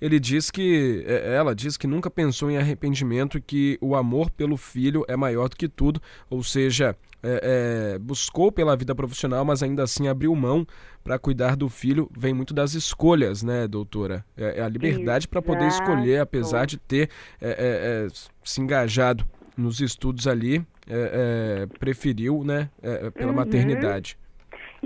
Ele 0.04 0.20
diz 0.20 0.52
que 0.52 1.04
é, 1.08 1.36
ela 1.36 1.56
diz 1.56 1.78
que 1.78 1.88
nunca 1.88 2.10
pensou 2.10 2.52
em 2.52 2.58
arrependimento 2.58 3.38
e 3.38 3.42
que 3.42 3.78
o 3.80 3.96
amor 3.96 4.30
pelo 4.30 4.58
filho 4.58 5.06
é 5.08 5.16
maior 5.16 5.48
do 5.48 5.56
que 5.56 5.70
tudo, 5.70 6.02
ou 6.30 6.44
seja, 6.44 6.94
é, 7.24 7.94
é, 7.94 8.00
buscou 8.00 8.52
pela 8.52 8.76
vida 8.76 8.94
profissional, 8.94 9.46
mas 9.46 9.64
ainda 9.64 9.84
assim 9.84 10.10
abriu 10.10 10.36
mão 10.36 10.68
para 11.06 11.18
cuidar 11.18 11.56
do 11.56 11.70
filho. 11.70 12.10
Vem 12.18 12.34
muito 12.34 12.54
das 12.54 12.74
escolhas, 12.74 13.42
né, 13.44 13.66
doutora? 13.66 14.26
É, 14.36 14.60
é 14.60 14.62
a 14.62 14.68
liberdade 14.68 15.26
para 15.26 15.42
poder 15.42 15.68
escolher, 15.68 16.20
apesar 16.20 16.66
de 16.66 16.78
ter 16.78 17.10
é, 17.40 18.08
se 18.44 18.60
engajado 18.60 19.26
nos 19.56 19.80
estudos 19.80 20.28
ali, 20.28 20.66
preferiu, 21.80 22.44
né, 22.44 22.70
pela 23.14 23.30
uhum. 23.30 23.38
maternidade. 23.38 24.18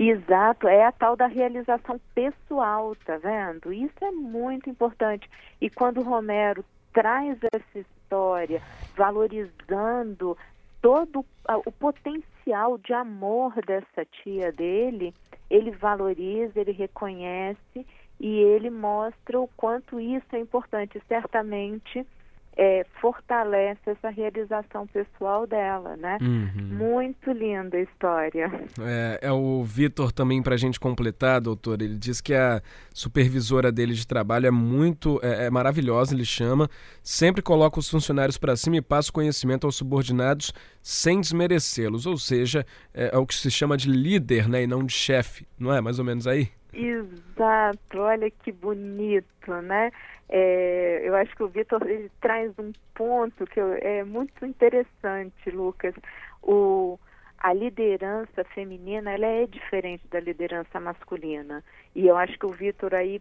Exato, 0.00 0.68
é 0.68 0.84
a 0.84 0.92
tal 0.92 1.16
da 1.16 1.26
realização 1.26 2.00
pessoal, 2.14 2.94
tá 3.04 3.16
vendo? 3.16 3.72
Isso 3.72 3.96
é 4.00 4.12
muito 4.12 4.70
importante. 4.70 5.28
E 5.60 5.68
quando 5.68 5.98
o 5.98 6.04
Romero 6.04 6.64
traz 6.92 7.36
essa 7.52 7.78
história, 7.80 8.62
valorizando 8.96 10.38
todo 10.80 11.24
o 11.66 11.72
potencial 11.72 12.78
de 12.78 12.92
amor 12.92 13.54
dessa 13.66 14.04
tia 14.22 14.52
dele, 14.52 15.12
ele 15.50 15.72
valoriza, 15.72 16.60
ele 16.60 16.70
reconhece 16.70 17.84
e 18.20 18.38
ele 18.38 18.70
mostra 18.70 19.40
o 19.40 19.48
quanto 19.56 19.98
isso 19.98 20.26
é 20.30 20.38
importante. 20.38 21.02
Certamente 21.08 22.06
é, 22.58 22.84
fortalece 23.00 23.78
essa 23.86 24.10
realização 24.10 24.84
pessoal 24.88 25.46
dela, 25.46 25.96
né? 25.96 26.18
Uhum. 26.20 26.76
Muito 26.76 27.30
linda 27.30 27.76
a 27.76 27.80
história. 27.80 28.50
É, 28.80 29.20
é 29.22 29.32
o 29.32 29.62
Vitor 29.62 30.10
também 30.10 30.42
para 30.42 30.56
a 30.56 30.58
gente 30.58 30.80
completar, 30.80 31.40
doutor. 31.40 31.80
Ele 31.80 31.96
diz 31.96 32.20
que 32.20 32.34
a 32.34 32.60
supervisora 32.92 33.70
dele 33.70 33.94
de 33.94 34.04
trabalho 34.04 34.48
é 34.48 34.50
muito 34.50 35.20
é, 35.22 35.46
é 35.46 35.50
maravilhosa, 35.50 36.12
ele 36.12 36.24
chama. 36.24 36.68
Sempre 37.00 37.42
coloca 37.42 37.78
os 37.78 37.88
funcionários 37.88 38.36
para 38.36 38.56
cima 38.56 38.76
e 38.76 38.82
passa 38.82 39.10
o 39.10 39.14
conhecimento 39.14 39.64
aos 39.64 39.76
subordinados 39.76 40.52
sem 40.82 41.20
desmerecê-los. 41.20 42.06
Ou 42.06 42.18
seja, 42.18 42.66
é, 42.92 43.10
é 43.14 43.18
o 43.18 43.24
que 43.24 43.36
se 43.36 43.52
chama 43.52 43.76
de 43.76 43.88
líder, 43.88 44.48
né, 44.48 44.64
e 44.64 44.66
não 44.66 44.84
de 44.84 44.92
chefe. 44.92 45.46
Não 45.56 45.72
é 45.72 45.80
mais 45.80 46.00
ou 46.00 46.04
menos 46.04 46.26
aí? 46.26 46.48
Exato. 46.72 47.98
Olha 47.98 48.28
que 48.30 48.50
bonito, 48.50 49.52
né? 49.62 49.92
É, 50.28 51.00
eu 51.04 51.14
acho 51.14 51.34
que 51.34 51.42
o 51.42 51.48
Vitor 51.48 51.80
traz 52.20 52.52
um 52.58 52.72
ponto 52.94 53.46
que 53.46 53.60
eu, 53.60 53.72
é 53.74 54.04
muito 54.04 54.44
interessante, 54.44 55.50
Lucas. 55.50 55.94
O, 56.42 56.98
a 57.38 57.52
liderança 57.52 58.44
feminina 58.54 59.12
ela 59.12 59.26
é 59.26 59.46
diferente 59.46 60.06
da 60.08 60.20
liderança 60.20 60.78
masculina. 60.78 61.64
E 61.94 62.06
eu 62.06 62.16
acho 62.16 62.38
que 62.38 62.46
o 62.46 62.52
Vitor 62.52 62.94
aí 62.94 63.20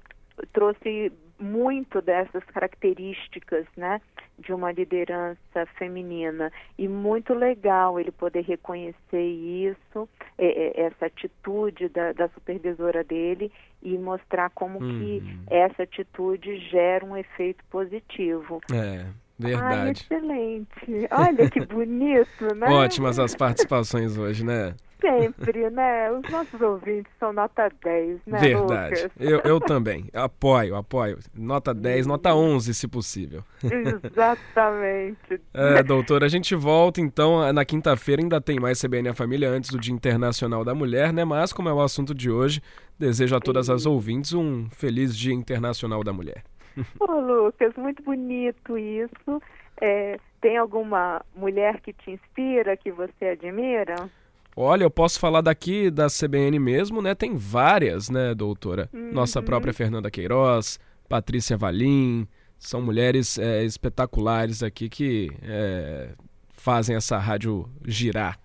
trouxe 0.51 1.11
muito 1.39 2.01
dessas 2.01 2.43
características, 2.45 3.65
né, 3.75 4.01
de 4.37 4.53
uma 4.53 4.71
liderança 4.71 5.65
feminina 5.77 6.51
e 6.77 6.87
muito 6.87 7.33
legal 7.33 7.99
ele 7.99 8.11
poder 8.11 8.41
reconhecer 8.41 9.21
isso, 9.23 10.07
é, 10.37 10.45
é, 10.45 10.81
essa 10.85 11.07
atitude 11.07 11.89
da, 11.89 12.13
da, 12.13 12.27
supervisora 12.29 13.03
dele 13.03 13.51
e 13.81 13.97
mostrar 13.97 14.49
como 14.51 14.79
uhum. 14.79 14.99
que 14.99 15.23
essa 15.49 15.83
atitude 15.83 16.57
gera 16.69 17.05
um 17.05 17.17
efeito 17.17 17.63
positivo. 17.69 18.61
É. 18.71 19.05
Verdade. 19.39 19.75
Ah, 19.75 19.91
excelente. 19.91 21.07
Olha 21.11 21.49
que 21.49 21.63
bonito, 21.63 22.27
né? 22.55 22.67
Ótimas 22.69 23.19
as 23.19 23.35
participações 23.35 24.17
hoje, 24.17 24.43
né? 24.43 24.73
Sempre, 24.99 25.69
né? 25.69 26.11
Os 26.11 26.29
nossos 26.29 26.59
ouvintes 26.59 27.11
são 27.19 27.31
nota 27.31 27.69
10, 27.83 28.19
né, 28.25 28.39
Verdade. 28.39 29.03
Lucas? 29.03 29.11
Eu, 29.19 29.39
eu 29.41 29.59
também. 29.59 30.09
Apoio, 30.13 30.75
apoio. 30.75 31.19
Nota 31.35 31.73
10, 31.73 32.07
nota 32.07 32.33
11, 32.33 32.73
se 32.73 32.87
possível. 32.87 33.43
Exatamente. 33.63 35.41
é, 35.53 35.83
doutora, 35.83 36.25
a 36.25 36.29
gente 36.29 36.55
volta 36.55 36.99
então 36.99 37.51
na 37.53 37.63
quinta-feira. 37.63 38.21
Ainda 38.21 38.41
tem 38.41 38.59
mais 38.59 38.81
CBN 38.81 39.09
a 39.09 39.13
Família 39.13 39.49
antes 39.49 39.69
do 39.69 39.79
Dia 39.79 39.93
Internacional 39.93 40.65
da 40.65 40.73
Mulher, 40.73 41.13
né? 41.13 41.23
Mas, 41.23 41.53
como 41.53 41.69
é 41.69 41.73
o 41.73 41.81
assunto 41.81 42.15
de 42.15 42.31
hoje, 42.31 42.61
desejo 42.97 43.35
a 43.35 43.39
todas 43.39 43.69
as 43.69 43.85
ouvintes 43.85 44.33
um 44.33 44.67
feliz 44.71 45.15
Dia 45.15 45.33
Internacional 45.33 46.03
da 46.03 46.11
Mulher. 46.11 46.43
Ô, 46.99 47.19
Lucas, 47.19 47.73
muito 47.75 48.01
bonito 48.03 48.77
isso. 48.77 49.41
É, 49.79 50.19
tem 50.41 50.57
alguma 50.57 51.23
mulher 51.35 51.81
que 51.81 51.93
te 51.93 52.11
inspira, 52.11 52.77
que 52.77 52.91
você 52.91 53.25
admira? 53.25 54.09
Olha, 54.59 54.83
eu 54.83 54.89
posso 54.89 55.19
falar 55.19 55.41
daqui 55.41 55.91
da 55.91 56.07
CBN 56.07 56.57
mesmo, 56.57 56.99
né? 56.99 57.13
Tem 57.13 57.35
várias, 57.37 58.09
né, 58.09 58.33
doutora? 58.33 58.89
Uhum. 58.91 59.11
Nossa 59.13 59.39
própria 59.39 59.71
Fernanda 59.71 60.09
Queiroz, 60.09 60.79
Patrícia 61.07 61.55
Valim, 61.55 62.27
são 62.57 62.81
mulheres 62.81 63.37
é, 63.37 63.63
espetaculares 63.63 64.63
aqui 64.63 64.89
que 64.89 65.29
é, 65.43 66.09
fazem 66.49 66.95
essa 66.95 67.19
rádio 67.19 67.69
girar. 67.85 68.39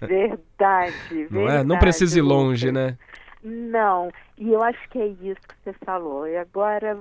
Verdade, 0.00 0.92
verdade. 1.08 1.28
Não, 1.30 1.48
é? 1.48 1.62
Não 1.62 1.78
precisa 1.78 2.18
ir 2.18 2.22
longe, 2.22 2.72
né? 2.72 2.98
Não, 3.40 4.10
e 4.36 4.52
eu 4.52 4.60
acho 4.60 4.88
que 4.90 4.98
é 4.98 5.06
isso 5.06 5.40
que 5.46 5.54
você 5.62 5.72
falou. 5.84 6.26
E 6.26 6.36
agora 6.36 6.98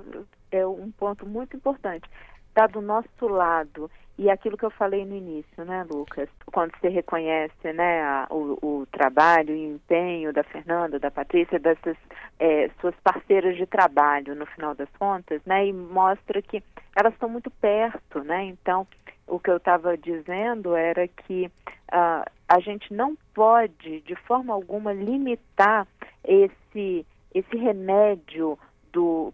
é 0.51 0.67
um 0.67 0.91
ponto 0.91 1.25
muito 1.25 1.57
importante. 1.57 2.07
Está 2.49 2.67
do 2.67 2.81
nosso 2.81 3.27
lado. 3.27 3.89
E 4.17 4.29
aquilo 4.29 4.57
que 4.57 4.65
eu 4.65 4.69
falei 4.69 5.05
no 5.05 5.15
início, 5.15 5.65
né, 5.65 5.83
Lucas? 5.89 6.29
Quando 6.45 6.71
você 6.77 6.87
reconhece 6.87 7.73
né, 7.73 8.03
a, 8.03 8.27
o, 8.29 8.59
o, 8.61 8.85
trabalho 8.91 9.55
e 9.55 9.71
o 9.71 9.75
empenho 9.75 10.31
da 10.31 10.43
Fernanda, 10.43 10.99
da 10.99 11.09
Patrícia, 11.09 11.59
dessas 11.59 11.97
é, 12.39 12.69
suas 12.79 12.93
parceiras 13.03 13.57
de 13.57 13.65
trabalho, 13.65 14.35
no 14.35 14.45
final 14.45 14.75
das 14.75 14.89
contas, 14.99 15.41
né, 15.45 15.65
e 15.65 15.73
mostra 15.73 16.41
que 16.43 16.61
elas 16.95 17.13
estão 17.13 17.27
muito 17.27 17.49
perto, 17.49 18.23
né? 18.23 18.43
Então, 18.43 18.85
o 19.25 19.39
que 19.39 19.49
eu 19.49 19.57
estava 19.57 19.97
dizendo 19.97 20.75
era 20.75 21.07
que 21.07 21.47
uh, 21.91 22.29
a 22.47 22.59
gente 22.59 22.93
não 22.93 23.17
pode, 23.33 24.01
de 24.01 24.15
forma 24.27 24.53
alguma, 24.53 24.93
limitar 24.93 25.87
esse, 26.23 27.05
esse 27.33 27.57
remédio 27.57 28.59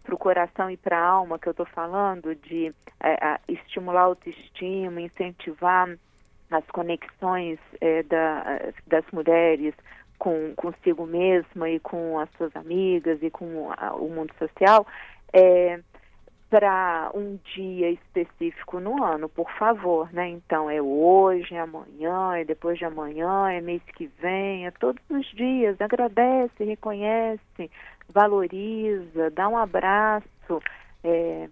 para 0.03 0.15
o 0.15 0.17
coração 0.17 0.69
e 0.69 0.77
para 0.77 0.97
a 0.97 1.05
alma 1.05 1.37
que 1.37 1.47
eu 1.47 1.51
estou 1.51 1.65
falando, 1.65 2.33
de 2.35 2.73
é, 3.01 3.39
estimular 3.47 4.01
a 4.01 4.05
autoestima, 4.05 5.01
incentivar 5.01 5.89
as 6.49 6.65
conexões 6.67 7.59
é, 7.79 8.03
da, 8.03 8.71
das 8.87 9.05
mulheres 9.11 9.73
com 10.17 10.53
consigo 10.55 11.05
mesma 11.05 11.69
e 11.69 11.79
com 11.79 12.19
as 12.19 12.29
suas 12.31 12.53
amigas 12.55 13.21
e 13.21 13.29
com 13.29 13.71
a, 13.77 13.93
o 13.93 14.09
mundo 14.09 14.33
social, 14.37 14.85
é, 15.31 15.79
para 16.49 17.11
um 17.13 17.37
dia 17.55 17.91
específico 17.91 18.79
no 18.79 19.03
ano, 19.03 19.29
por 19.29 19.49
favor, 19.51 20.11
né? 20.11 20.27
Então 20.29 20.69
é 20.69 20.81
hoje, 20.81 21.53
é 21.53 21.59
amanhã, 21.59 22.35
é 22.35 22.43
depois 22.43 22.77
de 22.79 22.85
amanhã, 22.85 23.51
é 23.51 23.61
mês 23.61 23.83
que 23.95 24.07
vem, 24.19 24.65
é 24.65 24.71
todos 24.71 25.01
os 25.09 25.25
dias. 25.27 25.79
Agradece, 25.79 26.63
reconhece, 26.63 27.71
valoriza, 28.13 29.29
dá 29.31 29.47
um 29.47 29.57
abraço, 29.57 30.61
é, 31.03 31.49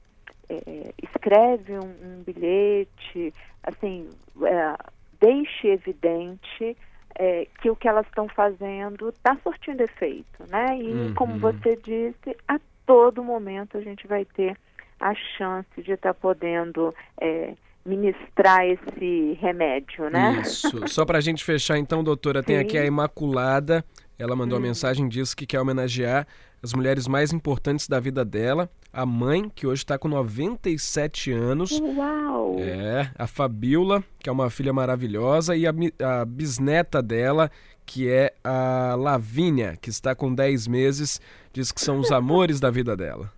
é, 0.50 0.94
escreve 1.02 1.74
um, 1.74 1.86
um, 2.04 2.24
bilhete, 2.26 3.34
assim, 3.64 4.10
é, 4.44 4.76
deixe 5.20 5.68
evidente 5.68 6.78
é, 7.16 7.48
que 7.62 7.70
o 7.70 7.76
que 7.76 7.88
elas 7.88 8.06
estão 8.08 8.28
fazendo 8.30 9.10
está 9.10 9.36
surtindo 9.44 9.84
efeito, 9.84 10.44
né? 10.50 10.78
E 10.78 10.94
uhum. 10.94 11.14
como 11.16 11.40
você 11.40 11.76
disse, 11.76 12.36
a 12.48 12.60
todo 12.86 13.24
momento 13.24 13.78
a 13.78 13.82
gente 13.82 14.08
vai 14.08 14.24
ter 14.26 14.58
a 15.00 15.14
chance 15.38 15.82
de 15.82 15.92
estar 15.92 16.14
tá 16.14 16.20
podendo 16.20 16.94
é, 17.20 17.54
ministrar 17.86 18.66
esse 18.66 19.38
remédio, 19.40 20.10
né? 20.10 20.42
Isso. 20.42 20.88
Só 20.88 21.06
para 21.06 21.18
a 21.18 21.22
gente 21.22 21.44
fechar, 21.44 21.78
então, 21.78 22.04
doutora, 22.04 22.40
Sim. 22.40 22.46
tem 22.46 22.60
aqui 22.60 22.78
a 22.78 22.86
Imaculada. 22.86 23.84
Ela 24.20 24.36
mandou 24.36 24.58
hum. 24.58 24.62
uma 24.62 24.68
mensagem, 24.68 25.08
diz 25.08 25.34
que 25.34 25.46
quer 25.46 25.60
homenagear 25.60 26.28
as 26.62 26.74
mulheres 26.74 27.08
mais 27.08 27.32
importantes 27.32 27.88
da 27.88 28.00
vida 28.00 28.26
dela. 28.26 28.70
A 28.92 29.06
mãe, 29.06 29.50
que 29.54 29.68
hoje 29.68 29.84
está 29.84 29.98
com 29.98 30.08
97 30.08 31.32
anos. 31.32 31.80
Uau! 31.80 32.58
É, 32.60 33.12
a 33.18 33.28
Fabiola, 33.28 34.04
que 34.20 34.30
é 34.30 34.32
uma 34.32 34.50
filha 34.50 34.74
maravilhosa, 34.74 35.56
e 35.56 35.68
a, 35.68 35.74
a 36.04 36.26
bisneta 36.26 37.02
dela, 37.02 37.52
que 37.86 38.10
é 38.10 38.34
a 38.44 38.96
Lavínia, 38.98 39.78
que 39.82 39.90
está 39.90 40.16
com 40.16 40.34
10 40.34 40.68
meses, 40.68 41.22
diz 41.54 41.72
que 41.72 41.82
são 41.82 42.00
os 42.00 42.12
amores 42.12 42.60
da 42.60 42.72
vida 42.72 42.96
dela. 42.96 43.32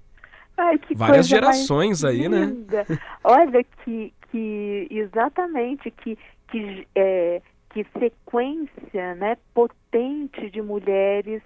Ai, 0.58 0.80
Várias 0.96 1.28
gerações 1.28 2.04
aí, 2.04 2.28
né? 2.28 2.54
Olha 3.24 3.64
que, 3.64 4.14
que 4.30 4.88
exatamente 4.90 5.90
que, 5.92 6.18
que, 6.50 6.88
é, 6.96 7.42
que 7.70 7.86
sequência 7.98 9.16
né, 9.16 9.38
potente 9.54 10.50
de 10.50 10.62
mulheres 10.62 11.42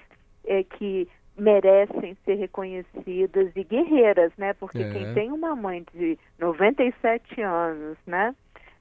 é, 0.45 0.63
que 0.63 1.07
merecem 1.37 2.17
ser 2.25 2.35
reconhecidas 2.35 3.51
e 3.55 3.63
guerreiras, 3.63 4.31
né? 4.37 4.53
Porque 4.53 4.81
é. 4.83 4.91
quem 4.91 5.13
tem 5.13 5.31
uma 5.31 5.55
mãe 5.55 5.83
de 5.93 6.17
97 6.39 7.41
anos, 7.41 7.97
né? 8.05 8.35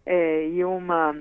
É, 0.05 0.49
e 0.49 0.65
uma 0.65 1.15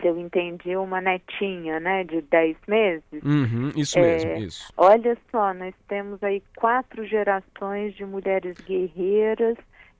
se 0.00 0.06
eu 0.06 0.16
entendi, 0.16 0.76
uma 0.76 1.00
netinha, 1.00 1.80
né, 1.80 2.04
de 2.04 2.22
10 2.22 2.56
meses. 2.68 3.22
Uhum, 3.24 3.72
isso 3.76 3.98
é, 3.98 4.02
mesmo, 4.02 4.32
isso. 4.36 4.72
Olha 4.76 5.16
só, 5.30 5.52
nós 5.52 5.74
temos 5.88 6.22
aí 6.22 6.40
quatro 6.56 7.04
gerações 7.04 7.94
de 7.94 8.04
mulheres 8.04 8.56
guerreiras 8.58 9.56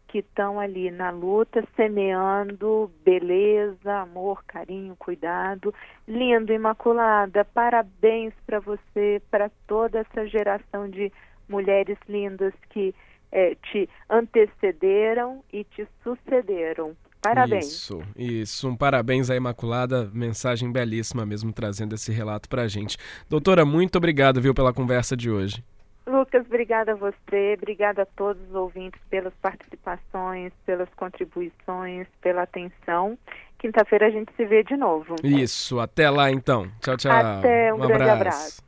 que 0.08 0.18
estão 0.18 0.58
ali 0.58 0.90
na 0.90 1.10
luta, 1.10 1.62
semeando 1.76 2.90
beleza, 3.04 4.00
amor, 4.00 4.42
carinho, 4.46 4.96
cuidado. 4.96 5.72
Lindo, 6.06 6.52
Imaculada, 6.52 7.44
parabéns 7.44 8.32
para 8.46 8.58
você, 8.58 9.22
para 9.30 9.50
toda 9.66 10.00
essa 10.00 10.26
geração 10.26 10.88
de 10.88 11.12
mulheres 11.48 11.98
lindas 12.08 12.54
que 12.70 12.94
é, 13.30 13.54
te 13.56 13.88
antecederam 14.08 15.44
e 15.52 15.62
te 15.64 15.86
sucederam. 16.02 16.96
Parabéns. 17.20 17.66
Isso, 17.66 18.00
isso. 18.16 18.68
Um 18.68 18.76
parabéns 18.76 19.28
à 19.28 19.36
Imaculada. 19.36 20.10
Mensagem 20.14 20.70
belíssima 20.70 21.26
mesmo, 21.26 21.52
trazendo 21.52 21.94
esse 21.94 22.12
relato 22.12 22.48
para 22.48 22.66
gente. 22.68 22.96
Doutora, 23.28 23.64
muito 23.64 23.96
obrigado, 23.96 24.40
viu, 24.40 24.54
pela 24.54 24.72
conversa 24.72 25.16
de 25.16 25.30
hoje. 25.30 25.62
Lucas, 26.08 26.44
obrigada 26.46 26.92
a 26.92 26.94
você, 26.94 27.54
obrigada 27.56 28.02
a 28.02 28.06
todos 28.06 28.42
os 28.48 28.54
ouvintes 28.54 29.00
pelas 29.10 29.32
participações, 29.42 30.52
pelas 30.64 30.88
contribuições, 30.96 32.06
pela 32.20 32.42
atenção. 32.42 33.18
quinta-feira 33.58 34.06
a 34.06 34.10
gente 34.10 34.32
se 34.34 34.44
vê 34.44 34.62
de 34.62 34.76
novo. 34.76 35.16
Isso, 35.22 35.78
até 35.78 36.08
lá 36.08 36.30
então. 36.30 36.70
Tchau, 36.80 36.96
tchau. 36.96 37.12
Até, 37.12 37.72
um, 37.72 37.76
um 37.76 37.86
grande 37.86 38.02
abraço. 38.04 38.12
abraço. 38.12 38.67